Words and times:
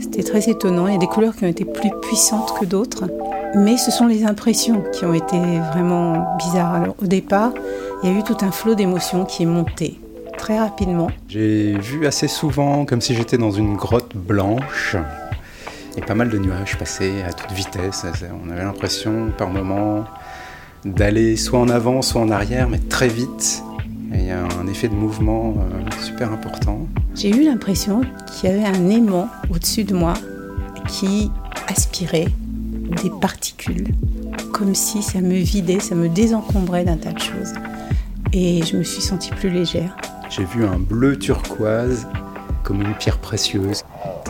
C'était 0.00 0.22
très 0.22 0.48
étonnant. 0.50 0.86
Il 0.86 0.92
y 0.92 0.96
a 0.96 0.98
des 0.98 1.06
couleurs 1.06 1.34
qui 1.34 1.44
ont 1.44 1.48
été 1.48 1.64
plus 1.64 1.90
puissantes 2.02 2.54
que 2.58 2.64
d'autres. 2.64 3.04
Mais 3.56 3.76
ce 3.76 3.90
sont 3.90 4.06
les 4.06 4.24
impressions 4.24 4.82
qui 4.92 5.04
ont 5.04 5.14
été 5.14 5.38
vraiment 5.72 6.36
bizarres. 6.38 6.74
Alors, 6.74 6.96
au 7.00 7.06
départ, 7.06 7.52
il 8.02 8.10
y 8.10 8.14
a 8.14 8.18
eu 8.18 8.22
tout 8.22 8.36
un 8.40 8.50
flot 8.50 8.74
d'émotions 8.74 9.24
qui 9.24 9.44
est 9.44 9.46
monté 9.46 10.00
très 10.36 10.58
rapidement. 10.58 11.10
J'ai 11.28 11.78
vu 11.78 12.06
assez 12.06 12.28
souvent 12.28 12.84
comme 12.84 13.00
si 13.00 13.14
j'étais 13.14 13.38
dans 13.38 13.52
une 13.52 13.76
grotte 13.76 14.16
blanche 14.16 14.96
et 15.96 16.00
pas 16.00 16.14
mal 16.14 16.28
de 16.28 16.38
nuages 16.38 16.76
passaient 16.76 17.22
à 17.22 17.32
toute 17.32 17.52
vitesse. 17.52 18.04
On 18.44 18.50
avait 18.50 18.64
l'impression 18.64 19.30
par 19.38 19.48
moments 19.48 20.04
d'aller 20.84 21.36
soit 21.36 21.60
en 21.60 21.68
avant, 21.68 22.02
soit 22.02 22.20
en 22.20 22.30
arrière, 22.30 22.68
mais 22.68 22.78
très 22.78 23.08
vite. 23.08 23.62
Et 24.14 24.18
il 24.18 24.26
y 24.26 24.30
a 24.30 24.44
un 24.60 24.66
effet 24.68 24.88
de 24.88 24.94
mouvement 24.94 25.54
euh, 25.58 25.90
super 26.00 26.32
important. 26.32 26.86
J'ai 27.14 27.30
eu 27.30 27.44
l'impression 27.44 28.02
qu'il 28.26 28.50
y 28.50 28.52
avait 28.52 28.64
un 28.64 28.88
aimant 28.88 29.28
au-dessus 29.50 29.84
de 29.84 29.94
moi 29.94 30.14
qui 30.88 31.30
aspirait 31.66 32.28
des 33.02 33.10
particules, 33.20 33.88
comme 34.52 34.74
si 34.74 35.02
ça 35.02 35.20
me 35.20 35.34
vidait, 35.34 35.80
ça 35.80 35.94
me 35.94 36.08
désencombrait 36.08 36.84
d'un 36.84 36.96
tas 36.96 37.12
de 37.12 37.18
choses. 37.18 37.54
Et 38.32 38.62
je 38.64 38.76
me 38.76 38.82
suis 38.82 39.02
sentie 39.02 39.30
plus 39.30 39.50
légère. 39.50 39.96
J'ai 40.30 40.44
vu 40.44 40.64
un 40.64 40.78
bleu 40.78 41.18
turquoise 41.18 42.06
comme 42.62 42.80
une 42.82 42.94
pierre 42.94 43.18
précieuse, 43.18 43.84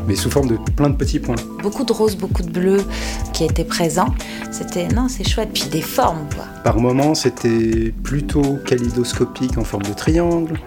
mais 0.07 0.17
sous 0.17 0.31
forme 0.31 0.49
de 0.49 0.59
plein 0.77 0.91
de 0.91 0.97
petits 0.97 1.19
points. 1.19 1.37
Beaucoup 1.63 1.85
de 1.85 1.93
rose, 1.93 2.17
beaucoup 2.17 2.43
de 2.43 2.51
bleu 2.51 2.85
qui 3.33 3.45
étaient 3.45 3.65
présents. 3.65 4.15
C'était, 4.51 4.89
non, 4.89 5.09
c'est 5.09 5.29
chouette. 5.29 5.51
Puis 5.53 5.69
des 5.71 5.83
formes, 5.83 6.27
quoi. 6.35 6.45
Par 6.63 6.79
moments, 6.79 7.15
c'était 7.15 7.93
plutôt 8.03 8.59
kaléidoscopique 8.67 9.59
en 9.59 9.65
forme 9.65 9.85
de 9.85 9.93
triangle. 9.93 10.59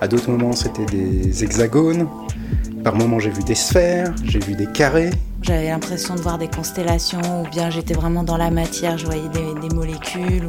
À 0.00 0.08
d'autres 0.08 0.30
moments, 0.30 0.52
c'était 0.52 0.84
des 0.86 1.44
hexagones. 1.44 2.08
Par 2.84 2.94
moments, 2.94 3.18
j'ai 3.18 3.30
vu 3.30 3.42
des 3.42 3.54
sphères, 3.54 4.14
j'ai 4.24 4.38
vu 4.38 4.54
des 4.54 4.66
carrés. 4.66 5.10
J'avais 5.46 5.68
l'impression 5.68 6.16
de 6.16 6.20
voir 6.20 6.38
des 6.38 6.48
constellations, 6.48 7.20
ou 7.42 7.48
bien 7.48 7.70
j'étais 7.70 7.94
vraiment 7.94 8.24
dans 8.24 8.36
la 8.36 8.50
matière, 8.50 8.98
je 8.98 9.06
voyais 9.06 9.28
des, 9.28 9.72
molécules. 9.72 10.48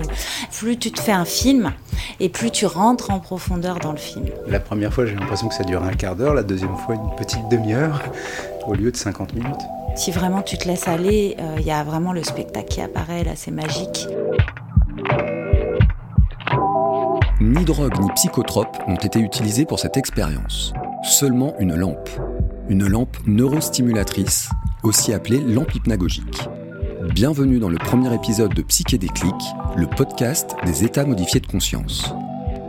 Plus 0.52 0.78
tu 0.78 0.92
te 0.92 1.00
fais 1.00 1.12
un 1.12 1.23
film, 1.23 1.72
et 2.20 2.30
plus 2.30 2.50
tu 2.50 2.66
rentres 2.66 3.12
en 3.12 3.20
profondeur 3.20 3.78
dans 3.78 3.92
le 3.92 4.00
film. 4.00 4.25
La 4.48 4.59
première 4.59 4.92
fois, 4.92 5.06
j'ai 5.06 5.14
l'impression 5.14 5.50
que 5.50 5.53
ça 5.53 5.64
dure 5.64 5.84
un 5.84 5.94
quart 5.94 6.16
d'heure, 6.16 6.34
la 6.34 6.42
deuxième 6.42 6.75
fois, 6.78 6.95
une 6.95 7.16
petite 7.16 7.48
demi-heure, 7.48 8.02
au 8.66 8.73
lieu 8.73 8.92
de 8.92 8.98
50 8.98 9.36
minutes. 9.36 9.62
Si 9.95 10.09
vraiment 10.09 10.42
tu 10.42 10.58
te 10.58 10.68
laisses 10.68 10.88
aller, 10.88 11.36
il 11.38 11.44
euh, 11.44 11.62
y 11.62 11.72
a 11.72 11.84
vraiment 11.84 12.12
le 12.12 12.23
spectacle 12.23 12.68
qui 12.68 12.81
apparaît, 12.81 13.23
là, 13.23 13.34
c'est 13.36 13.52
magique. 13.52 14.08
Ni 17.40 17.66
drogue 17.66 18.00
ni 18.02 18.09
psychotrope 18.16 18.78
n'ont 18.88 18.95
été 18.95 19.20
utilisés 19.20 19.66
pour 19.66 19.78
cette 19.78 19.95
expérience. 19.95 20.73
Seulement 21.03 21.53
une 21.59 21.75
lampe. 21.75 22.09
Une 22.68 22.88
lampe 22.88 23.16
neurostimulatrice 23.28 24.50
aussi 24.83 25.14
appelée 25.14 25.39
lampe 25.39 25.73
hypnagogique. 25.75 26.47
Bienvenue 27.14 27.59
dans 27.59 27.69
le 27.69 27.78
premier 27.78 28.13
épisode 28.13 28.53
de 28.53 28.62
Psyché 28.62 29.00
le 29.75 29.88
podcast 29.88 30.56
des 30.66 30.84
états 30.84 31.06
modifiés 31.06 31.40
de 31.40 31.47
conscience. 31.47 32.13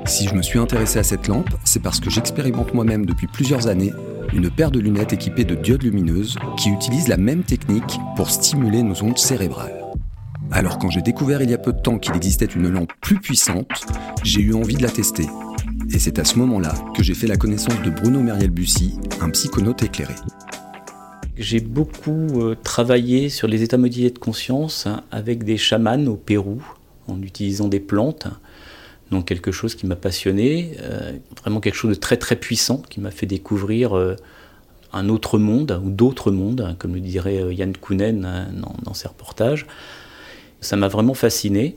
Si 0.06 0.26
je 0.26 0.34
me 0.34 0.42
suis 0.42 0.58
intéressé 0.58 0.98
à 0.98 1.02
cette 1.02 1.28
lampe, 1.28 1.50
c'est 1.64 1.82
parce 1.82 2.00
que 2.00 2.10
j'expérimente 2.10 2.72
moi-même 2.74 3.04
depuis 3.04 3.26
plusieurs 3.26 3.66
années 3.66 3.92
une 4.32 4.50
paire 4.50 4.70
de 4.70 4.80
lunettes 4.80 5.12
équipées 5.12 5.44
de 5.44 5.54
diodes 5.54 5.82
lumineuses 5.82 6.36
qui 6.56 6.70
utilisent 6.70 7.08
la 7.08 7.16
même 7.16 7.42
technique 7.42 7.98
pour 8.16 8.30
stimuler 8.30 8.82
nos 8.82 9.02
ondes 9.02 9.18
cérébrales. 9.18 9.84
Alors 10.50 10.78
quand 10.78 10.90
j'ai 10.90 11.02
découvert 11.02 11.42
il 11.42 11.50
y 11.50 11.54
a 11.54 11.58
peu 11.58 11.72
de 11.72 11.80
temps 11.80 11.98
qu'il 11.98 12.16
existait 12.16 12.46
une 12.46 12.68
lampe 12.68 12.92
plus 13.00 13.20
puissante, 13.20 13.86
j'ai 14.22 14.40
eu 14.40 14.54
envie 14.54 14.76
de 14.76 14.82
la 14.82 14.90
tester. 14.90 15.26
Et 15.92 15.98
c'est 15.98 16.18
à 16.18 16.24
ce 16.24 16.38
moment-là 16.38 16.74
que 16.94 17.02
j'ai 17.02 17.14
fait 17.14 17.26
la 17.26 17.36
connaissance 17.36 17.80
de 17.82 17.90
Bruno 17.90 18.20
Meriel-Bussy, 18.20 18.98
un 19.20 19.30
psychonaute 19.30 19.82
éclairé. 19.82 20.14
J'ai 21.38 21.60
beaucoup 21.60 22.42
euh, 22.42 22.56
travaillé 22.60 23.28
sur 23.28 23.46
les 23.46 23.62
états 23.62 23.78
modifiés 23.78 24.10
de 24.10 24.18
conscience 24.18 24.88
avec 25.12 25.44
des 25.44 25.56
chamans 25.56 26.04
au 26.06 26.16
Pérou, 26.16 26.60
en 27.06 27.22
utilisant 27.22 27.68
des 27.68 27.78
plantes. 27.78 28.26
Donc 29.12 29.26
quelque 29.26 29.52
chose 29.52 29.76
qui 29.76 29.86
m'a 29.86 29.94
passionné, 29.94 30.72
euh, 30.80 31.12
vraiment 31.40 31.60
quelque 31.60 31.76
chose 31.76 31.90
de 31.90 32.00
très 32.00 32.16
très 32.16 32.34
puissant, 32.34 32.82
qui 32.90 33.00
m'a 33.00 33.12
fait 33.12 33.26
découvrir 33.26 33.96
euh, 33.96 34.16
un 34.92 35.08
autre 35.08 35.38
monde, 35.38 35.80
ou 35.84 35.90
d'autres 35.90 36.32
mondes, 36.32 36.74
comme 36.80 36.94
le 36.94 37.00
dirait 37.00 37.54
Yann 37.54 37.76
Kounen 37.76 38.52
dans, 38.82 38.94
ses 38.94 39.06
reportages. 39.06 39.64
Ça 40.60 40.74
m'a 40.76 40.88
vraiment 40.88 41.14
fasciné. 41.14 41.76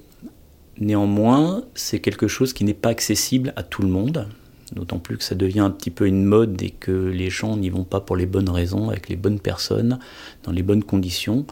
Néanmoins, 0.80 1.66
c'est 1.76 2.00
quelque 2.00 2.28
chose 2.28 2.54
qui 2.54 2.64
n'est 2.64 2.74
pas 2.74 2.90
accessible 2.90 3.54
à 3.56 3.62
tout 3.62 3.84
le 3.84 3.90
monde 3.90 4.28
d'autant 4.74 5.00
plus 5.00 5.18
que 5.18 5.24
ça 5.24 5.36
devient 5.36 5.60
un 5.60 5.70
petit 5.70 5.90
peu 5.90 6.08
une 6.08 6.24
mode 6.24 6.62
et 6.62 6.70
que 6.70 6.92
les 6.92 7.30
gens 7.30 7.58
n'y 7.58 7.70
vont 7.70 7.84
pas 7.84 8.00
pour 8.00 8.16
les 8.16 8.26
bonnes 8.26 8.50
raisons, 8.50 8.90
avec 8.90 9.10
les 9.10 9.16
bonnes 9.16 9.40
personnes, 9.40 10.00
dans 10.44 10.52
les 10.52 10.64
bonnes 10.64 10.84
conditions. 10.84 11.46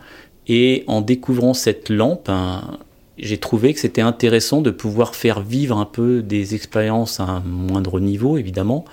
Et 0.47 0.83
en 0.87 1.01
découvrant 1.01 1.53
cette 1.53 1.89
lampe, 1.89 2.29
hein, 2.29 2.79
j'ai 3.17 3.37
trouvé 3.37 3.73
que 3.73 3.79
c'était 3.79 4.01
intéressant 4.01 4.61
de 4.61 4.71
pouvoir 4.71 5.15
faire 5.15 5.41
vivre 5.41 5.77
un 5.77 5.85
peu 5.85 6.21
des 6.21 6.55
expériences 6.55 7.19
à 7.19 7.23
un 7.23 7.39
moindre 7.41 7.99
niveau, 7.99 8.37
évidemment, 8.37 8.85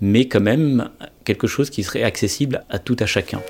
mais 0.00 0.28
quand 0.28 0.40
même 0.40 0.90
quelque 1.24 1.46
chose 1.46 1.70
qui 1.70 1.82
serait 1.82 2.02
accessible 2.02 2.64
à 2.68 2.78
tout 2.78 2.96
à 2.98 3.06
chacun. 3.06 3.40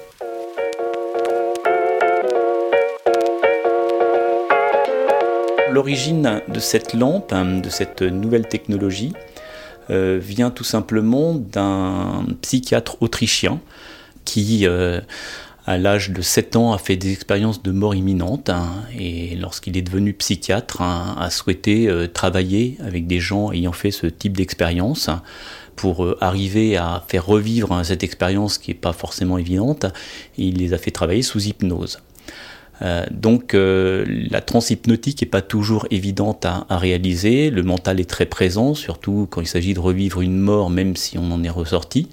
L'origine 5.71 6.43
de 6.49 6.61
cette 6.61 6.93
lampe, 6.93 7.32
hein, 7.32 7.61
de 7.61 7.71
cette 7.71 8.03
nouvelle 8.03 8.47
technologie, 8.47 9.15
euh, 9.91 10.19
vient 10.20 10.50
tout 10.50 10.65
simplement 10.65 11.34
d'un 11.34 12.25
psychiatre 12.41 12.97
autrichien 13.03 13.60
qui, 14.25 14.66
euh, 14.66 15.00
à 15.66 15.78
l'âge 15.78 16.10
de 16.10 16.22
7 16.22 16.56
ans, 16.56 16.72
a 16.72 16.78
fait 16.78 16.97
des 16.97 17.12
expériences 17.12 17.62
de 17.62 17.72
mort 17.72 17.94
imminente 17.94 18.48
hein, 18.48 18.69
et 18.97 19.34
lorsqu'il 19.37 19.76
est 19.76 19.82
devenu 19.82 20.12
psychiatre, 20.12 20.82
hein, 20.82 21.16
a 21.19 21.31
souhaité 21.31 21.88
euh, 21.88 22.06
travailler 22.06 22.78
avec 22.81 23.06
des 23.06 23.20
gens 23.20 23.53
ayant 23.53 23.72
fait 23.72 23.91
ce 23.91 24.06
type 24.06 24.37
d'expérience 24.37 25.10
pour 25.75 26.06
arriver 26.20 26.76
à 26.76 27.03
faire 27.09 27.26
revivre 27.26 27.72
hein, 27.72 27.82
cette 27.82 28.04
expérience 28.04 28.59
qui 28.59 28.70
n'est 28.70 28.76
pas 28.76 28.93
forcément 28.93 29.38
évidente. 29.38 29.87
il 30.37 30.59
les 30.59 30.75
a 30.75 30.78
fait 30.78 30.91
travailler 30.91 31.22
sous 31.22 31.41
hypnose. 31.41 31.99
Euh, 32.82 33.06
donc 33.10 33.54
euh, 33.54 34.04
la 34.31 34.41
transhypnotique 34.41 35.22
n'est 35.22 35.28
pas 35.28 35.43
toujours 35.43 35.87
évidente 35.91 36.44
à, 36.44 36.66
réaliser, 36.70 37.50
le 37.50 37.62
mental 37.62 38.00
est 38.00 38.10
très 38.10 38.26
présent, 38.26 38.75
surtout 38.75 39.28
quand 39.31 39.41
il 39.41 39.47
s'agit 39.47 39.75
de 39.75 39.81
revivre 39.81 40.20
une 40.20 40.38
mort, 40.38 40.70
même 40.70 40.97
si 40.97 41.19
on 41.19 41.31
en 41.31 41.43
est 41.44 41.50
ressorti. 41.50 42.09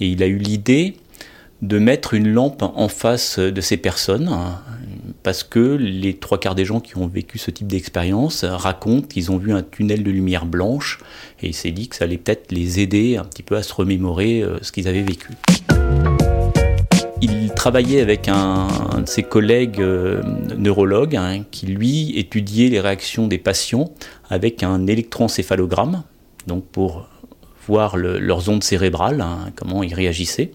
Et 0.00 0.08
il 0.08 0.22
a 0.22 0.26
eu 0.26 0.36
l'idée 0.36 0.96
de 1.62 1.78
mettre 1.78 2.12
une 2.12 2.28
lampe 2.28 2.62
en 2.62 2.88
face 2.88 3.38
de 3.38 3.60
ces 3.60 3.78
personnes, 3.78 4.28
hein, 4.28 4.60
parce 5.22 5.42
que 5.42 5.60
les 5.60 6.14
trois 6.14 6.38
quarts 6.38 6.54
des 6.54 6.66
gens 6.66 6.80
qui 6.80 6.98
ont 6.98 7.06
vécu 7.06 7.38
ce 7.38 7.50
type 7.50 7.66
d'expérience 7.66 8.44
racontent 8.44 9.06
qu'ils 9.06 9.30
ont 9.32 9.38
vu 9.38 9.52
un 9.52 9.62
tunnel 9.62 10.02
de 10.02 10.10
lumière 10.10 10.44
blanche, 10.44 10.98
et 11.40 11.48
il 11.48 11.54
s'est 11.54 11.70
dit 11.70 11.88
que 11.88 11.96
ça 11.96 12.04
allait 12.04 12.18
peut-être 12.18 12.52
les 12.52 12.80
aider 12.80 13.16
un 13.16 13.24
petit 13.24 13.42
peu 13.42 13.56
à 13.56 13.62
se 13.62 13.72
remémorer 13.72 14.42
euh, 14.42 14.58
ce 14.60 14.72
qu'ils 14.72 14.88
avaient 14.88 15.02
vécu 15.02 15.30
il 17.24 17.52
travaillait 17.54 18.00
avec 18.00 18.28
un, 18.28 18.68
de 19.00 19.08
ses 19.08 19.22
collègues 19.22 19.80
euh, 19.80 20.22
neurologues 20.56 21.16
hein, 21.16 21.44
qui, 21.50 21.66
lui, 21.66 22.18
étudiait 22.18 22.68
les 22.68 22.80
réactions 22.80 23.26
des 23.26 23.38
patients 23.38 23.92
avec 24.28 24.62
un 24.62 24.86
électroencéphalogramme, 24.86 26.02
donc 26.46 26.64
pour 26.66 27.08
voir 27.66 27.96
leurs 27.96 28.48
ondes 28.50 28.62
cérébrales, 28.62 29.22
hein, 29.22 29.50
comment 29.56 29.82
ils 29.82 29.94
réagissaient. 29.94 30.52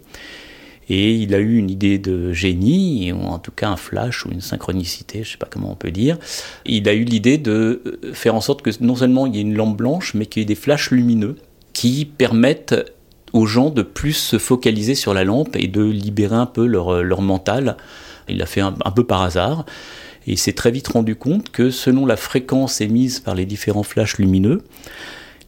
Et 0.92 1.14
il 1.14 1.36
a 1.36 1.40
eu 1.40 1.58
une 1.58 1.70
idée 1.70 2.00
de 2.00 2.34
génie, 2.34 3.12
ou 3.12 3.22
en 3.22 3.40
tout 3.40 3.52
cas 3.52 3.70
un 3.70 3.76
flash 3.76 4.26
ou 4.26 4.32
une 4.32 4.42
synchronicité, 4.42 5.20
je 5.24 5.30
ne 5.30 5.32
sais 5.34 5.38
pas 5.38 5.48
comment 5.50 5.72
on 5.72 5.76
peut 5.76 5.92
dire. 5.92 6.18
Il 6.66 6.90
a 6.90 6.94
eu 6.94 7.04
l'idée 7.04 7.38
de 7.38 8.00
faire 8.14 8.34
en 8.34 8.42
sorte 8.42 8.64
que 8.64 8.72
non 8.82 8.96
seulement 8.96 9.28
il 9.28 9.36
y 9.36 9.40
ait 9.40 9.44
une 9.44 9.56
lampe 9.56 9.78
blanche, 9.78 10.14
mais 10.16 10.26
qu'il 10.26 10.42
y 10.42 10.44
ait 10.44 10.48
des 10.48 10.56
flashs 10.56 10.90
lumineux 10.90 11.36
qui 11.74 12.06
permettent 12.06 12.76
aux 13.34 13.46
gens 13.46 13.70
de 13.70 13.82
plus 13.82 14.14
se 14.14 14.38
focaliser 14.38 14.96
sur 14.96 15.14
la 15.14 15.24
lampe 15.24 15.56
et 15.56 15.68
de 15.68 15.84
libérer 15.84 16.36
un 16.36 16.46
peu 16.46 16.66
leur, 16.66 16.94
euh, 16.94 17.22
mental. 17.22 17.78
Il 18.28 18.38
l'a 18.38 18.46
fait 18.46 18.62
un, 18.62 18.72
peu 18.72 19.04
par 19.04 19.22
hasard. 19.22 19.66
Et 20.28 20.34
il 20.34 20.38
s'est 20.38 20.54
très 20.54 20.72
vite 20.72 20.88
rendu 20.88 21.16
compte 21.16 21.50
que 21.50 21.72
selon 21.72 22.06
la 22.06 22.18
fréquence 22.18 22.82
émise 22.82 23.20
par 23.20 23.36
les 23.36 23.46
différents 23.46 23.84
flashs 23.84 24.18
lumineux, 24.18 24.62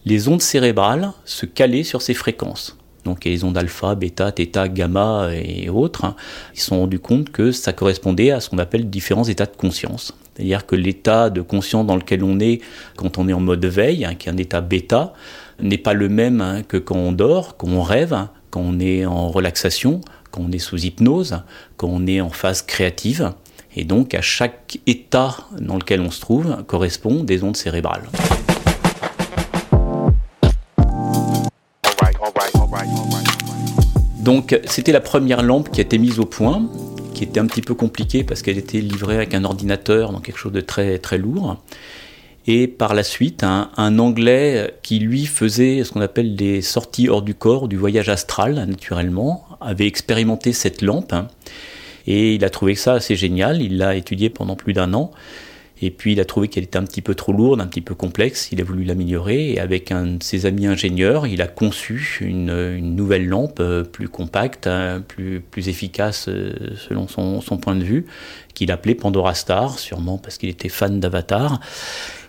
les 0.05 0.27
ondes 0.27 0.41
cérébrales 0.41 1.11
se 1.25 1.45
calaient 1.45 1.83
sur 1.83 2.01
ces 2.01 2.13
fréquences. 2.13 2.77
Donc 3.05 3.25
les 3.25 3.43
ondes 3.43 3.57
alpha, 3.57 3.95
bêta, 3.95 4.31
θ, 4.31 4.69
gamma 4.69 5.29
et 5.33 5.69
autres, 5.69 6.15
ils 6.53 6.59
se 6.59 6.67
sont 6.67 6.79
rendus 6.79 6.99
compte 6.99 7.31
que 7.31 7.51
ça 7.51 7.73
correspondait 7.73 8.31
à 8.31 8.39
ce 8.39 8.49
qu'on 8.49 8.59
appelle 8.59 8.89
différents 8.89 9.23
états 9.23 9.45
de 9.45 9.55
conscience. 9.55 10.13
C'est-à-dire 10.35 10.65
que 10.65 10.75
l'état 10.75 11.29
de 11.29 11.41
conscience 11.41 11.85
dans 11.85 11.95
lequel 11.95 12.23
on 12.23 12.39
est 12.39 12.61
quand 12.95 13.17
on 13.17 13.27
est 13.27 13.33
en 13.33 13.39
mode 13.39 13.65
veille, 13.65 14.05
hein, 14.05 14.15
qui 14.15 14.29
est 14.29 14.31
un 14.31 14.37
état 14.37 14.61
bêta, 14.61 15.13
n'est 15.61 15.77
pas 15.77 15.93
le 15.93 16.09
même 16.09 16.41
hein, 16.41 16.61
que 16.67 16.77
quand 16.77 16.95
on 16.95 17.11
dort, 17.11 17.57
quand 17.57 17.67
on 17.67 17.81
rêve, 17.81 18.15
quand 18.49 18.61
on 18.61 18.79
est 18.79 19.05
en 19.05 19.29
relaxation, 19.29 20.01
quand 20.31 20.41
on 20.41 20.51
est 20.51 20.59
sous 20.59 20.77
hypnose, 20.77 21.41
quand 21.77 21.87
on 21.89 22.05
est 22.07 22.21
en 22.21 22.29
phase 22.29 22.61
créative. 22.61 23.33
Et 23.75 23.85
donc 23.85 24.13
à 24.13 24.21
chaque 24.21 24.79
état 24.87 25.37
dans 25.59 25.75
lequel 25.75 26.01
on 26.01 26.11
se 26.11 26.19
trouve 26.19 26.63
correspond 26.67 27.23
des 27.23 27.43
ondes 27.43 27.55
cérébrales. 27.55 28.03
Donc 34.19 34.59
c'était 34.65 34.91
la 34.91 35.01
première 35.01 35.41
lampe 35.41 35.71
qui 35.71 35.79
a 35.79 35.83
été 35.83 35.97
mise 35.97 36.19
au 36.19 36.25
point, 36.25 36.69
qui 37.13 37.23
était 37.23 37.39
un 37.39 37.47
petit 37.47 37.61
peu 37.61 37.73
compliquée 37.73 38.23
parce 38.23 38.41
qu'elle 38.41 38.57
était 38.57 38.79
livrée 38.79 39.15
avec 39.15 39.33
un 39.33 39.43
ordinateur, 39.43 40.11
donc 40.11 40.25
quelque 40.25 40.37
chose 40.37 40.51
de 40.51 40.61
très 40.61 40.99
très 40.99 41.17
lourd. 41.17 41.57
Et 42.47 42.67
par 42.67 42.93
la 42.95 43.03
suite, 43.03 43.43
un, 43.43 43.99
Anglais 43.99 44.73
qui 44.81 44.99
lui 44.99 45.25
faisait 45.25 45.83
ce 45.83 45.91
qu'on 45.91 46.01
appelle 46.01 46.35
des 46.35 46.61
sorties 46.61 47.07
hors 47.07 47.21
du 47.21 47.35
corps, 47.35 47.67
du 47.67 47.77
voyage 47.77 48.09
astral 48.09 48.55
naturellement, 48.55 49.45
avait 49.59 49.87
expérimenté 49.87 50.51
cette 50.51 50.81
lampe. 50.81 51.13
Et 52.07 52.33
il 52.33 52.43
a 52.43 52.49
trouvé 52.49 52.73
ça 52.73 52.93
assez 52.93 53.15
génial, 53.15 53.61
il 53.61 53.77
l'a 53.77 53.95
étudié 53.95 54.29
pendant 54.31 54.55
plus 54.55 54.73
d'un 54.73 54.93
an. 54.95 55.11
Et 55.83 55.89
puis 55.89 56.13
il 56.13 56.19
a 56.19 56.25
trouvé 56.25 56.47
qu'elle 56.47 56.63
était 56.63 56.77
un 56.77 56.83
petit 56.83 57.01
peu 57.01 57.15
trop 57.15 57.33
lourde, 57.33 57.59
un 57.59 57.65
petit 57.65 57.81
peu 57.81 57.95
complexe, 57.95 58.49
il 58.51 58.61
a 58.61 58.63
voulu 58.63 58.83
l'améliorer 58.83 59.53
et 59.53 59.59
avec 59.59 59.91
un 59.91 60.05
de 60.05 60.23
ses 60.23 60.45
amis 60.45 60.67
ingénieurs, 60.67 61.25
il 61.25 61.41
a 61.41 61.47
conçu 61.47 62.19
une, 62.21 62.77
nouvelle 62.95 63.27
lampe 63.27 63.59
euh, 63.59 63.83
plus 63.83 64.07
compacte, 64.07 64.67
hein, 64.67 65.03
plus, 65.07 65.41
efficace 65.67 66.27
euh, 66.27 66.53
selon 66.87 67.07
son, 67.07 67.57
point 67.57 67.75
de 67.75 67.83
vue, 67.83 68.05
qu'il 68.53 68.71
appelait 68.71 68.95
Pandora 68.95 69.33
Star, 69.33 69.79
sûrement 69.79 70.17
parce 70.19 70.37
qu'il 70.37 70.49
était 70.49 70.69
fan 70.69 70.99
d'Avatar. 70.99 71.59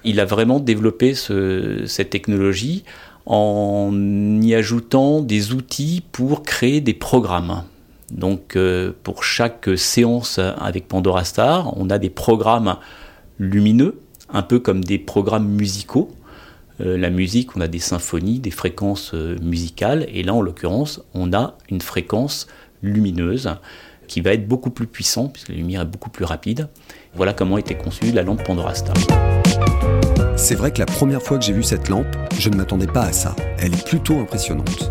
Il 0.04 0.18
a 0.18 0.24
vraiment 0.24 0.58
développé 0.58 1.14
ce, 1.14 1.84
cette 1.86 2.10
technologie 2.10 2.84
en 3.26 3.92
y 4.40 4.54
ajoutant 4.54 5.20
des 5.20 5.52
outils 5.52 6.02
pour 6.12 6.42
créer 6.42 6.80
des 6.80 6.94
programmes. 6.94 7.62
Donc 8.10 8.56
euh, 8.56 8.92
pour 9.02 9.24
chaque 9.24 9.68
séance 9.76 10.38
avec 10.38 10.88
Pandora 10.88 11.24
Star, 11.24 11.76
on 11.78 11.90
a 11.90 11.98
des 11.98 12.10
programmes 12.10 12.76
lumineux, 13.38 14.00
un 14.30 14.42
peu 14.42 14.58
comme 14.58 14.82
des 14.82 14.98
programmes 14.98 15.48
musicaux. 15.48 16.10
Euh, 16.80 16.96
la 16.96 17.10
musique, 17.10 17.56
on 17.56 17.60
a 17.60 17.68
des 17.68 17.78
symphonies, 17.78 18.38
des 18.38 18.50
fréquences 18.50 19.12
euh, 19.14 19.36
musicales, 19.42 20.06
et 20.12 20.22
là 20.22 20.34
en 20.34 20.40
l'occurrence, 20.40 21.02
on 21.14 21.32
a 21.32 21.56
une 21.70 21.80
fréquence 21.80 22.46
lumineuse 22.82 23.50
qui 24.08 24.20
va 24.20 24.32
être 24.32 24.46
beaucoup 24.46 24.70
plus 24.70 24.86
puissante, 24.86 25.32
puisque 25.32 25.48
la 25.50 25.54
lumière 25.54 25.82
est 25.82 25.86
beaucoup 25.86 26.10
plus 26.10 26.24
rapide. 26.24 26.68
Voilà 27.14 27.32
comment 27.32 27.58
était 27.58 27.76
conçue 27.76 28.12
la 28.12 28.22
lampe 28.22 28.42
Pandora 28.44 28.74
Star. 28.74 28.94
C'est 30.36 30.54
vrai 30.54 30.72
que 30.72 30.80
la 30.80 30.86
première 30.86 31.22
fois 31.22 31.38
que 31.38 31.44
j'ai 31.44 31.52
vu 31.52 31.62
cette 31.62 31.88
lampe, 31.88 32.06
je 32.38 32.50
ne 32.50 32.56
m'attendais 32.56 32.86
pas 32.86 33.02
à 33.02 33.12
ça. 33.12 33.36
Elle 33.58 33.74
est 33.74 33.86
plutôt 33.86 34.18
impressionnante. 34.18 34.90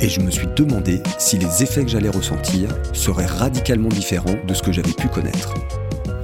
Et 0.00 0.08
je 0.08 0.20
me 0.20 0.30
suis 0.30 0.46
demandé 0.56 1.02
si 1.18 1.38
les 1.38 1.62
effets 1.62 1.82
que 1.82 1.90
j'allais 1.90 2.08
ressentir 2.08 2.70
seraient 2.92 3.26
radicalement 3.26 3.88
différents 3.88 4.36
de 4.46 4.54
ce 4.54 4.62
que 4.62 4.72
j'avais 4.72 4.92
pu 4.92 5.08
connaître. 5.08 5.54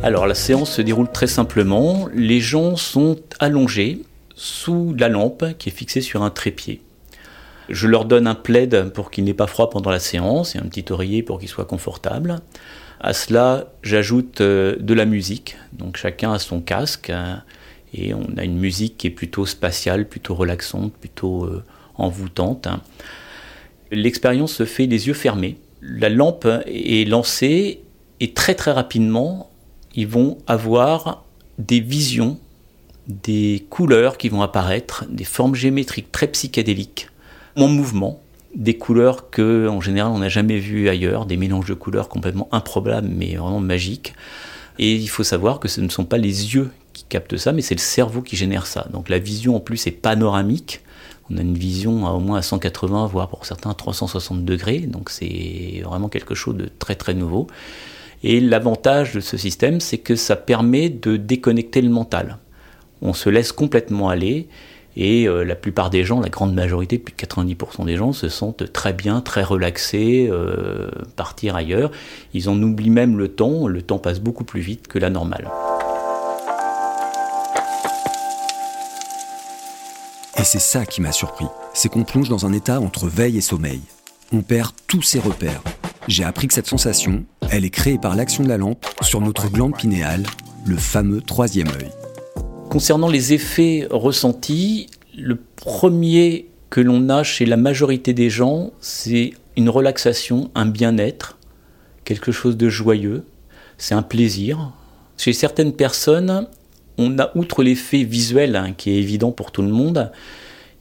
Alors 0.05 0.27
la 0.27 0.35
séance 0.35 0.71
se 0.71 0.83
déroule 0.83 1.11
très 1.11 1.27
simplement. 1.27 2.11
Les 2.12 2.39
gens 2.39 2.77
sont 2.77 3.17
allongés 3.41 4.03
sous 4.35 4.95
la 4.99 5.09
lampe 5.09 5.56
qui 5.56 5.71
est 5.71 5.73
fixée 5.73 6.03
sur 6.03 6.23
un 6.23 6.29
trépied. 6.29 6.83
Je 7.71 7.89
leur 7.89 8.05
donne 8.05 8.27
un 8.27 8.35
plaid 8.35 8.91
pour 8.91 9.11
qu'il 9.11 9.25
n'ait 9.25 9.33
pas 9.33 9.47
froid 9.47 9.71
pendant 9.71 9.89
la 9.89 10.01
séance 10.01 10.55
et 10.55 10.59
un 10.59 10.65
petit 10.65 10.85
oreiller 10.93 11.23
pour 11.23 11.39
qu'il 11.39 11.49
soit 11.49 11.65
confortable. 11.65 12.41
À 13.01 13.15
cela, 13.15 13.73
j'ajoute 13.83 14.43
euh, 14.43 14.77
de 14.79 14.93
la 14.93 15.06
musique. 15.06 15.56
Donc 15.73 15.97
chacun 15.97 16.35
a 16.35 16.39
son 16.39 16.61
casque 16.61 17.09
hein, 17.09 17.43
et 17.95 18.12
on 18.12 18.27
a 18.37 18.45
une 18.45 18.59
musique 18.59 18.99
qui 18.99 19.07
est 19.07 19.11
plutôt 19.11 19.47
spatiale, 19.47 20.07
plutôt 20.07 20.35
relaxante, 20.35 20.93
plutôt 20.93 21.45
euh, 21.45 21.65
envoûtante. 21.95 22.69
L'expérience 23.91 24.53
se 24.53 24.67
fait 24.67 24.85
les 24.85 25.07
yeux 25.07 25.15
fermés. 25.15 25.57
La 25.81 26.11
lampe 26.11 26.47
est 26.67 27.09
lancée 27.09 27.81
et 28.21 28.35
très 28.35 28.55
très 28.55 28.73
rapidement, 28.73 29.50
ils 29.94 30.08
vont 30.08 30.38
avoir 30.46 31.25
des 31.58 31.81
visions, 31.81 32.38
des 33.06 33.67
couleurs 33.70 34.19
qui 34.19 34.29
vont 34.29 34.43
apparaître, 34.43 35.05
des 35.08 35.25
formes 35.25 35.55
géométriques 35.55 36.11
très 36.11 36.26
psychédéliques, 36.29 37.08
en 37.56 37.69
mouvement, 37.69 38.20
des 38.55 38.76
couleurs 38.76 39.31
que 39.31 39.69
en 39.69 39.81
général 39.81 40.12
on 40.12 40.19
n'a 40.19 40.29
jamais 40.29 40.58
vues 40.58 40.88
ailleurs, 40.88 41.26
des 41.26 41.37
mélanges 41.37 41.67
de 41.67 41.75
couleurs 41.75 42.08
complètement 42.08 42.49
improbables 42.52 43.08
mais 43.08 43.35
vraiment 43.35 43.61
magiques. 43.61 44.14
Et 44.79 44.94
il 44.94 45.08
faut 45.08 45.25
savoir 45.25 45.61
que 45.61 45.69
ce 45.69 45.81
ne 45.81 45.88
sont 45.88 46.05
pas 46.05 46.19
les 46.19 46.55
yeux 46.55 46.70
qui 46.93 47.05
captent 47.05 47.37
ça, 47.37 47.52
mais 47.52 47.62
c'est 47.62 47.75
le 47.75 47.81
cerveau 47.81 48.23
qui 48.23 48.37
génère 48.37 48.67
ça. 48.67 48.88
Donc 48.93 49.08
la 49.08 49.19
vision 49.19 49.56
en 49.56 49.61
plus 49.61 49.87
est 49.87 49.93
panoramique. 49.93 50.81
On 51.31 51.38
a 51.38 51.40
une 51.40 51.56
vision 51.56 52.06
à 52.06 52.11
au 52.11 52.20
moins 52.20 52.38
à 52.38 52.43
180, 52.43 53.06
voire 53.06 53.29
pour 53.29 53.47
certains 53.47 53.73
360 53.73 54.44
degrés. 54.44 54.81
Donc 54.81 55.11
c'est 55.11 55.81
vraiment 55.85 56.08
quelque 56.08 56.35
chose 56.35 56.56
de 56.56 56.69
très 56.79 56.97
très 56.97 57.14
nouveau. 57.14 57.47
Et 58.26 58.41
l'avantage 58.41 59.12
de 59.12 59.21
ce 59.21 59.37
système, 59.37 59.81
c'est 59.81 59.99
que 59.99 60.17
ça 60.17 60.35
permet 60.35 60.88
de 60.88 61.19
déconnecter 61.19 61.82
le 61.82 61.91
mental. 61.91 62.38
On 63.03 63.12
se 63.12 63.29
laisse 63.29 63.53
complètement 63.53 64.09
aller 64.09 64.49
et 64.97 65.29
euh, 65.29 65.44
la 65.44 65.55
plupart 65.55 65.91
des 65.91 66.05
gens, 66.05 66.21
la 66.21 66.31
grande 66.31 66.55
majorité, 66.55 66.99
plus 66.99 67.12
de 67.15 67.23
90% 67.23 67.85
des 67.85 67.97
gens, 67.97 68.15
se 68.15 68.31
sentent 68.31 68.73
très 68.73 68.94
bien, 68.94 69.21
très 69.21 69.43
relaxés, 69.43 70.26
euh, 70.31 70.88
partir 71.17 71.55
ailleurs. 71.55 71.91
Ils 72.32 72.49
en 72.49 72.61
oublient 72.62 72.88
même 72.88 73.19
le 73.19 73.29
temps, 73.29 73.69
le 73.69 73.82
temps 73.82 73.99
passe 73.99 74.21
beaucoup 74.21 74.44
plus 74.44 74.62
vite 74.62 74.88
que 74.88 74.99
la 74.99 75.11
normale. 75.11 75.50
Et 80.38 80.44
c'est 80.44 80.61
ça 80.61 80.87
qui 80.87 81.03
m'a 81.03 81.12
surpris, 81.12 81.47
c'est 81.75 81.91
qu'on 81.91 82.05
plonge 82.05 82.31
dans 82.31 82.47
un 82.47 82.55
état 82.55 82.81
entre 82.81 83.06
veille 83.06 83.37
et 83.37 83.43
sommeil. 83.43 83.82
On 84.32 84.41
perd 84.41 84.71
tous 84.87 85.03
ses 85.03 85.19
repères, 85.19 85.62
j'ai 86.06 86.25
appris 86.25 86.49
que 86.49 86.55
cette 86.55 86.67
sensation, 86.67 87.25
elle 87.50 87.64
est 87.64 87.70
créée 87.70 87.99
par 87.99 88.17
l'action 88.17 88.44
de 88.44 88.49
la 88.49 88.56
lampe 88.56 88.87
sur 89.02 89.20
notre 89.20 89.49
glande 89.49 89.76
pinéale, 89.76 90.25
le 90.67 90.76
fameux 90.76 91.20
troisième 91.20 91.69
œil. 91.69 91.91
Concernant 92.70 93.08
les 93.08 93.32
effets 93.32 93.87
ressentis, 93.91 94.88
le 95.17 95.38
premier 95.56 96.49
que 96.70 96.81
l'on 96.81 97.08
a 97.08 97.23
chez 97.23 97.46
la 97.46 97.56
majorité 97.56 98.12
des 98.12 98.31
gens, 98.31 98.73
c'est 98.81 99.35
une 99.56 99.69
relaxation, 99.69 100.50
un 100.54 100.66
bien-être, 100.66 101.38
quelque 102.04 102.33
chose 102.33 102.57
de 102.57 102.69
joyeux, 102.69 103.25
c'est 103.78 103.95
un 103.95 104.02
plaisir. 104.02 104.73
Chez 105.16 105.33
certaines 105.33 105.73
personnes, 105.73 106.49
on 106.99 107.19
a, 107.19 107.30
outre 107.37 107.62
l'effet 107.62 108.02
visuel 108.02 108.57
hein, 108.57 108.73
qui 108.76 108.90
est 108.90 108.97
évident 108.97 109.30
pour 109.30 109.52
tout 109.52 109.62
le 109.62 109.69
monde, 109.69 110.11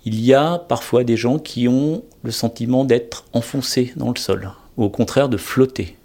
il 0.06 0.20
y 0.20 0.34
a 0.34 0.58
parfois 0.58 1.04
des 1.04 1.16
gens 1.16 1.40
qui 1.40 1.68
ont 1.68 2.04
le 2.24 2.32
sentiment 2.32 2.84
d'être 2.84 3.26
enfoncés 3.34 3.94
dans 3.96 4.10
le 4.10 4.18
sol 4.18 4.52
ou 4.78 4.84
au 4.86 4.90
contraire 4.90 5.30
de 5.30 5.38
flotter. 5.38 5.96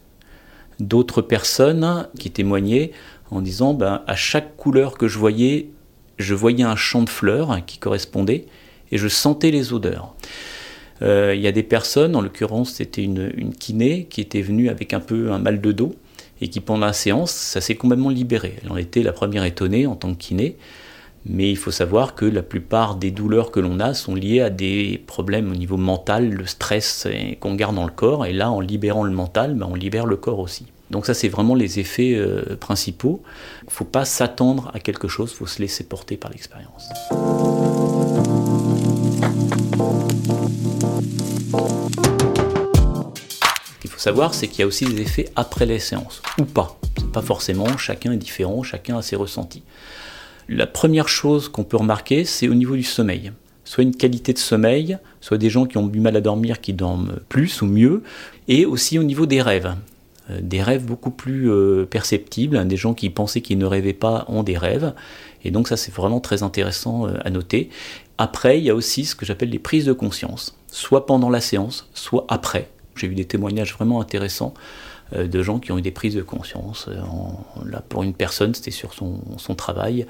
D'autres 0.80 1.22
personnes 1.22 2.08
qui 2.18 2.30
témoignaient 2.30 2.92
en 3.30 3.40
disant 3.40 3.74
ben, 3.74 4.02
à 4.06 4.16
chaque 4.16 4.56
couleur 4.56 4.96
que 4.96 5.08
je 5.08 5.18
voyais, 5.18 5.70
je 6.18 6.34
voyais 6.34 6.64
un 6.64 6.76
champ 6.76 7.02
de 7.02 7.10
fleurs 7.10 7.64
qui 7.66 7.78
correspondait 7.78 8.46
et 8.90 8.98
je 8.98 9.08
sentais 9.08 9.50
les 9.50 9.72
odeurs. 9.72 10.14
Euh, 11.02 11.34
il 11.34 11.40
y 11.40 11.46
a 11.46 11.52
des 11.52 11.62
personnes, 11.62 12.16
en 12.16 12.20
l'occurrence 12.20 12.72
c'était 12.72 13.02
une, 13.02 13.30
une, 13.36 13.54
kiné 13.54 14.06
qui 14.10 14.20
était 14.20 14.42
venue 14.42 14.68
avec 14.68 14.92
un 14.92 15.00
peu 15.00 15.30
un 15.30 15.38
mal 15.38 15.60
de 15.60 15.72
dos 15.72 15.94
et 16.40 16.48
qui 16.48 16.60
pendant 16.60 16.86
la 16.86 16.92
séance, 16.92 17.30
ça 17.30 17.60
s'est 17.60 17.74
complètement 17.74 18.10
libéré. 18.10 18.56
Elle 18.62 18.72
en 18.72 18.76
était 18.76 19.02
la 19.02 19.12
première 19.12 19.44
étonnée 19.44 19.86
en 19.86 19.96
tant 19.96 20.12
que 20.14 20.18
kiné. 20.18 20.56
Mais 21.26 21.50
il 21.50 21.56
faut 21.56 21.70
savoir 21.70 22.14
que 22.14 22.24
la 22.24 22.42
plupart 22.42 22.96
des 22.96 23.10
douleurs 23.10 23.50
que 23.50 23.60
l'on 23.60 23.80
a 23.80 23.92
sont 23.94 24.14
liées 24.14 24.40
à 24.40 24.50
des 24.50 25.02
problèmes 25.06 25.50
au 25.50 25.54
niveau 25.54 25.76
mental, 25.76 26.30
le 26.30 26.46
stress 26.46 27.06
qu'on 27.40 27.54
garde 27.54 27.74
dans 27.74 27.84
le 27.84 27.92
corps. 27.92 28.24
Et 28.26 28.32
là, 28.32 28.50
en 28.50 28.60
libérant 28.60 29.04
le 29.04 29.12
mental, 29.12 29.54
ben, 29.54 29.66
on 29.70 29.74
libère 29.74 30.06
le 30.06 30.16
corps 30.16 30.38
aussi. 30.38 30.66
Donc 30.90 31.04
ça, 31.04 31.12
c'est 31.12 31.28
vraiment 31.28 31.54
les 31.54 31.80
effets 31.80 32.14
euh, 32.14 32.56
principaux. 32.56 33.22
Il 33.62 33.66
ne 33.66 33.70
faut 33.70 33.84
pas 33.84 34.06
s'attendre 34.06 34.70
à 34.72 34.80
quelque 34.80 35.06
chose, 35.06 35.30
il 35.32 35.36
faut 35.36 35.46
se 35.46 35.60
laisser 35.60 35.84
porter 35.84 36.16
par 36.16 36.30
l'expérience. 36.30 36.88
Ce 43.66 43.80
qu'il 43.80 43.90
faut 43.90 43.98
savoir, 43.98 44.32
c'est 44.32 44.48
qu'il 44.48 44.60
y 44.60 44.62
a 44.62 44.66
aussi 44.66 44.86
des 44.86 45.02
effets 45.02 45.28
après 45.36 45.66
les 45.66 45.78
séances, 45.78 46.22
ou 46.38 46.44
pas. 46.44 46.78
Pas 47.12 47.22
forcément, 47.22 47.76
chacun 47.76 48.12
est 48.12 48.16
différent, 48.16 48.62
chacun 48.62 48.96
a 48.96 49.02
ses 49.02 49.16
ressentis. 49.16 49.64
La 50.48 50.66
première 50.66 51.08
chose 51.08 51.48
qu'on 51.48 51.64
peut 51.64 51.76
remarquer, 51.76 52.24
c'est 52.24 52.48
au 52.48 52.54
niveau 52.54 52.74
du 52.74 52.82
sommeil. 52.82 53.32
Soit 53.64 53.84
une 53.84 53.94
qualité 53.94 54.32
de 54.32 54.38
sommeil, 54.38 54.96
soit 55.20 55.36
des 55.36 55.50
gens 55.50 55.66
qui 55.66 55.76
ont 55.76 55.86
du 55.86 56.00
mal 56.00 56.16
à 56.16 56.22
dormir 56.22 56.62
qui 56.62 56.72
dorment 56.72 57.18
plus 57.28 57.60
ou 57.60 57.66
mieux, 57.66 58.02
et 58.48 58.64
aussi 58.64 58.98
au 58.98 59.02
niveau 59.02 59.26
des 59.26 59.42
rêves. 59.42 59.74
des 60.40 60.62
rêves 60.62 60.84
beaucoup 60.84 61.10
plus 61.10 61.50
perceptibles. 61.90 62.66
Des 62.66 62.76
gens 62.76 62.94
qui 62.94 63.10
pensaient 63.10 63.40
qu'ils 63.40 63.58
ne 63.58 63.66
rêvaient 63.66 63.92
pas 63.92 64.24
ont 64.28 64.42
des 64.42 64.56
rêves. 64.56 64.94
Et 65.44 65.50
donc 65.50 65.68
ça, 65.68 65.76
c'est 65.76 65.92
vraiment 65.94 66.20
très 66.20 66.42
intéressant 66.42 67.06
à 67.06 67.30
noter. 67.30 67.70
Après, 68.16 68.58
il 68.58 68.64
y 68.64 68.70
a 68.70 68.74
aussi 68.74 69.04
ce 69.04 69.14
que 69.14 69.24
j'appelle 69.24 69.50
les 69.50 69.58
prises 69.58 69.84
de 69.84 69.92
conscience, 69.92 70.56
soit 70.72 71.06
pendant 71.06 71.30
la 71.30 71.40
séance, 71.40 71.88
soit 71.94 72.24
après. 72.28 72.68
J'ai 72.96 73.06
eu 73.06 73.14
des 73.14 73.26
témoignages 73.26 73.74
vraiment 73.74 74.00
intéressants 74.00 74.54
de 75.12 75.42
gens 75.42 75.58
qui 75.58 75.72
ont 75.72 75.78
eu 75.78 75.82
des 75.82 75.90
prises 75.90 76.14
de 76.14 76.22
conscience. 76.22 76.88
là, 77.64 77.80
pour 77.88 78.02
une 78.02 78.14
personne, 78.14 78.54
c'était 78.54 78.70
sur 78.70 78.94
son, 78.94 79.54
travail. 79.54 80.06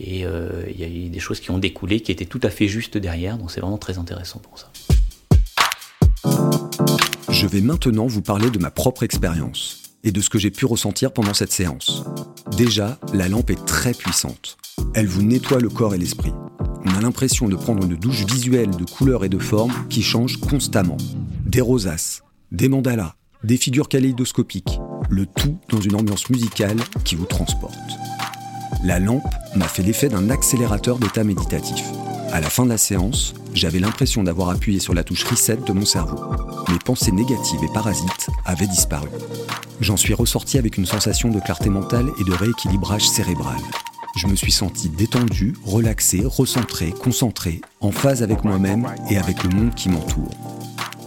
Et 0.00 0.26
euh, 0.26 0.64
il 0.68 0.80
y 0.80 0.84
a 0.84 0.88
eu 0.88 1.08
des 1.08 1.20
choses 1.20 1.40
qui 1.40 1.50
ont 1.50 1.58
découlé, 1.58 2.00
qui 2.00 2.10
étaient 2.10 2.24
tout 2.24 2.40
à 2.42 2.50
fait 2.50 2.66
justes 2.66 2.98
derrière, 2.98 3.38
donc 3.38 3.50
c'est 3.50 3.60
vraiment 3.60 3.78
très 3.78 3.98
intéressant 3.98 4.40
pour 4.40 4.58
ça. 4.58 4.70
Je 7.30 7.46
vais 7.46 7.60
maintenant 7.60 8.06
vous 8.06 8.22
parler 8.22 8.50
de 8.50 8.58
ma 8.58 8.70
propre 8.70 9.02
expérience 9.02 9.82
et 10.02 10.12
de 10.12 10.20
ce 10.20 10.30
que 10.30 10.38
j'ai 10.38 10.50
pu 10.50 10.66
ressentir 10.66 11.12
pendant 11.12 11.34
cette 11.34 11.52
séance. 11.52 12.04
Déjà, 12.56 12.98
la 13.12 13.28
lampe 13.28 13.50
est 13.50 13.64
très 13.66 13.92
puissante. 13.92 14.56
Elle 14.94 15.06
vous 15.06 15.22
nettoie 15.22 15.58
le 15.58 15.68
corps 15.68 15.94
et 15.94 15.98
l'esprit. 15.98 16.32
On 16.84 16.94
a 16.94 17.00
l'impression 17.00 17.48
de 17.48 17.56
prendre 17.56 17.84
une 17.84 17.96
douche 17.96 18.24
visuelle 18.26 18.70
de 18.70 18.84
couleurs 18.84 19.24
et 19.24 19.28
de 19.28 19.38
formes 19.38 19.74
qui 19.88 20.02
changent 20.02 20.38
constamment. 20.38 20.98
Des 21.46 21.60
rosaces, 21.60 22.22
des 22.52 22.68
mandalas, 22.68 23.14
des 23.44 23.58
figures 23.58 23.88
kaléidoscopiques, 23.88 24.80
le 25.10 25.26
tout 25.26 25.58
dans 25.68 25.80
une 25.80 25.96
ambiance 25.96 26.30
musicale 26.30 26.78
qui 27.04 27.14
vous 27.14 27.26
transporte. 27.26 27.74
La 28.82 28.98
lampe 28.98 29.22
m'a 29.54 29.68
fait 29.68 29.82
l'effet 29.82 30.08
d'un 30.08 30.30
accélérateur 30.30 30.98
d'état 30.98 31.24
méditatif. 31.24 31.84
À 32.32 32.40
la 32.40 32.48
fin 32.48 32.64
de 32.64 32.70
la 32.70 32.78
séance, 32.78 33.34
j'avais 33.52 33.80
l'impression 33.80 34.24
d'avoir 34.24 34.48
appuyé 34.48 34.80
sur 34.80 34.94
la 34.94 35.04
touche 35.04 35.24
reset 35.24 35.58
de 35.58 35.72
mon 35.72 35.84
cerveau. 35.84 36.18
Mes 36.70 36.78
pensées 36.78 37.12
négatives 37.12 37.62
et 37.62 37.72
parasites 37.72 38.28
avaient 38.46 38.66
disparu. 38.66 39.08
J'en 39.80 39.98
suis 39.98 40.14
ressorti 40.14 40.56
avec 40.56 40.78
une 40.78 40.86
sensation 40.86 41.28
de 41.28 41.38
clarté 41.38 41.68
mentale 41.68 42.08
et 42.18 42.24
de 42.24 42.32
rééquilibrage 42.32 43.06
cérébral. 43.06 43.60
Je 44.16 44.26
me 44.26 44.36
suis 44.36 44.52
senti 44.52 44.88
détendu, 44.88 45.54
relaxé, 45.64 46.22
recentré, 46.24 46.92
concentré, 46.92 47.60
en 47.80 47.90
phase 47.90 48.22
avec 48.22 48.42
moi-même 48.42 48.88
et 49.10 49.18
avec 49.18 49.42
le 49.42 49.50
monde 49.50 49.74
qui 49.74 49.90
m'entoure. 49.90 50.53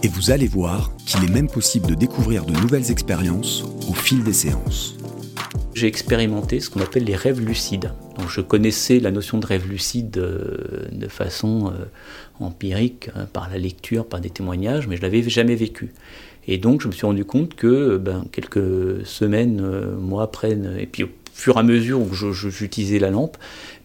Et 0.02 0.08
vous 0.08 0.30
allez 0.30 0.48
voir 0.48 0.92
qu'il 1.06 1.24
est 1.24 1.32
même 1.32 1.48
possible 1.48 1.88
de 1.88 1.94
découvrir 1.94 2.44
de 2.44 2.52
nouvelles 2.52 2.90
expériences 2.90 3.64
au 3.88 3.94
fil 3.94 4.22
des 4.22 4.32
séances 4.32 4.98
j'ai 5.78 5.86
expérimenté 5.86 6.60
ce 6.60 6.70
qu'on 6.70 6.80
appelle 6.80 7.04
les 7.04 7.14
rêves 7.14 7.40
lucides. 7.40 7.92
Donc 8.18 8.28
je 8.28 8.40
connaissais 8.40 8.98
la 8.98 9.12
notion 9.12 9.38
de 9.38 9.46
rêve 9.46 9.68
lucide 9.68 10.18
euh, 10.18 10.88
de 10.90 11.06
façon 11.06 11.68
euh, 11.68 11.84
empirique, 12.40 13.10
hein, 13.14 13.26
par 13.32 13.48
la 13.48 13.58
lecture, 13.58 14.04
par 14.06 14.20
des 14.20 14.30
témoignages, 14.30 14.88
mais 14.88 14.96
je 14.96 15.02
l'avais 15.02 15.22
jamais 15.22 15.54
vécu. 15.54 15.92
Et 16.48 16.58
donc 16.58 16.82
je 16.82 16.88
me 16.88 16.92
suis 16.92 17.06
rendu 17.06 17.24
compte 17.24 17.54
que 17.54 17.96
ben, 17.96 18.24
quelques 18.32 19.06
semaines, 19.06 19.60
euh, 19.62 19.96
mois 19.96 20.24
après, 20.24 20.58
et 20.78 20.86
puis 20.86 21.04
au 21.04 21.10
fur 21.32 21.56
et 21.56 21.60
à 21.60 21.62
mesure 21.62 22.00
où 22.00 22.12
j'utilisais 22.12 22.98
la 22.98 23.10
lampe, 23.10 23.36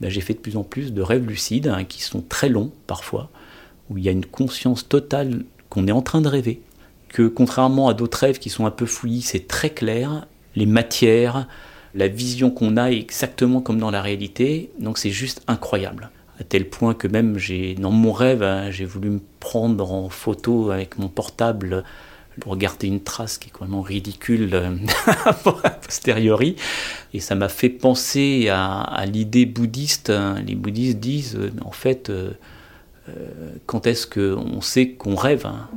ben, 0.01 0.09
j'ai 0.09 0.21
fait 0.21 0.33
de 0.33 0.39
plus 0.39 0.57
en 0.57 0.63
plus 0.63 0.93
de 0.93 1.01
rêves 1.01 1.27
lucides 1.27 1.67
hein, 1.67 1.83
qui 1.83 2.01
sont 2.01 2.21
très 2.27 2.49
longs 2.49 2.71
parfois, 2.87 3.29
où 3.91 3.99
il 3.99 4.03
y 4.03 4.09
a 4.09 4.11
une 4.11 4.25
conscience 4.25 4.89
totale 4.89 5.43
qu'on 5.73 5.87
est 5.87 5.91
en 5.91 6.03
train 6.03 6.21
de 6.21 6.27
rêver, 6.27 6.61
que 7.09 7.27
contrairement 7.27 7.87
à 7.87 7.95
d'autres 7.95 8.19
rêves 8.19 8.37
qui 8.37 8.51
sont 8.51 8.67
un 8.67 8.71
peu 8.71 8.85
fouillis, 8.85 9.23
c'est 9.23 9.47
très 9.47 9.71
clair, 9.71 10.27
les 10.55 10.67
matières, 10.67 11.47
la 11.95 12.07
vision 12.07 12.51
qu'on 12.51 12.77
a 12.77 12.91
est 12.91 12.99
exactement 12.99 13.59
comme 13.59 13.79
dans 13.79 13.89
la 13.89 14.03
réalité, 14.03 14.69
donc 14.79 14.99
c'est 14.99 15.09
juste 15.09 15.41
incroyable. 15.47 16.11
À 16.39 16.43
tel 16.43 16.69
point 16.69 16.93
que 16.93 17.07
même 17.07 17.39
j'ai, 17.39 17.73
dans 17.73 17.89
mon 17.89 18.11
rêve, 18.11 18.43
hein, 18.43 18.69
j'ai 18.69 18.85
voulu 18.85 19.09
me 19.09 19.19
prendre 19.39 19.91
en 19.91 20.09
photo 20.09 20.69
avec 20.69 20.99
mon 20.99 21.07
portable 21.07 21.83
pour 22.39 22.51
regarder 22.51 22.85
une 22.85 23.01
trace 23.01 23.39
qui 23.39 23.49
est 23.49 23.51
complètement 23.51 23.81
ridicule 23.81 24.51
euh, 24.53 24.75
a 25.25 25.33
posteriori. 25.33 26.55
Et 27.15 27.19
ça 27.19 27.33
m'a 27.33 27.49
fait 27.49 27.69
penser 27.69 28.47
à, 28.51 29.05
l'idée 29.07 29.47
bouddhiste. 29.47 30.11
Hein. 30.11 30.35
Les 30.45 30.53
bouddhistes 30.53 30.99
disent, 30.99 31.35
euh, 31.35 31.51
en 31.65 31.71
fait, 31.71 32.11
euh, 32.11 32.31
quand 33.65 33.87
est-ce 33.87 34.07
qu'on 34.07 34.61
sait 34.61 34.91
qu'on 34.91 35.15
rêve 35.15 35.45
hein? 35.45 35.69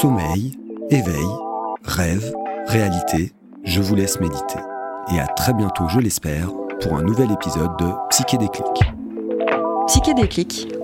Sommeil, 0.00 0.58
éveil, 0.90 1.26
rêve, 1.84 2.32
réalité, 2.66 3.32
je 3.64 3.80
vous 3.80 3.94
laisse 3.94 4.20
méditer. 4.20 4.58
Et 5.14 5.18
à 5.18 5.26
très 5.26 5.52
bientôt, 5.52 5.88
je 5.88 6.00
l'espère, 6.00 6.50
pour 6.80 6.94
un 6.94 7.02
nouvel 7.02 7.30
épisode 7.32 7.76
de 7.78 7.86
Psyché 8.10 8.38
Psyché 9.86 10.14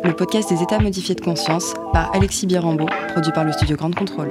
le 0.02 0.12
podcast 0.14 0.48
des 0.48 0.62
états 0.62 0.78
modifiés 0.78 1.14
de 1.14 1.20
conscience 1.20 1.74
par 1.92 2.14
Alexis 2.14 2.46
Birambeau, 2.46 2.86
produit 3.12 3.32
par 3.32 3.44
le 3.44 3.52
studio 3.52 3.76
Grande 3.76 3.94
Contrôle. 3.94 4.30